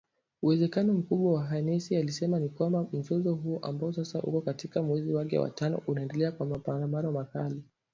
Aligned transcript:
Uwezekano 0.41 0.93
mkubwa 0.93 1.43
Haines 1.43 1.91
alisema 1.91 2.39
ni 2.39 2.49
kwamba, 2.49 2.87
mzozo 2.93 3.33
huo 3.35 3.59
ambao 3.59 3.93
sasa 3.93 4.21
uko 4.21 4.41
katika 4.41 4.81
mwezi 4.83 5.13
wake 5.13 5.39
wa 5.39 5.49
tano 5.49 5.79
unaendelea 5.87 6.31
kwa 6.31 6.45
mapambano 6.45 7.11
makali. 7.11 7.63